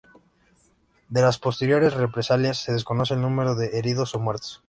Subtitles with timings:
[1.09, 4.59] De las posteriores represalias se desconoce el número de heridos o muertos.